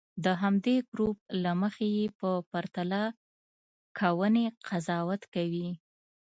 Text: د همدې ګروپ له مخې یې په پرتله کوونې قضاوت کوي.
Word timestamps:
د 0.25 0.27
همدې 0.41 0.75
ګروپ 0.91 1.17
له 1.43 1.51
مخې 1.61 1.87
یې 1.97 2.05
په 2.19 2.29
پرتله 2.51 3.01
کوونې 3.99 4.45
قضاوت 4.67 5.21
کوي. 5.33 5.69